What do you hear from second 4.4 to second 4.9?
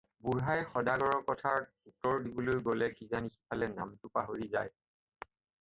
যায়।